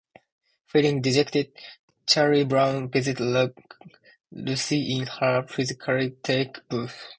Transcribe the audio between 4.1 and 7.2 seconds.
Lucy in her psychiatric booth.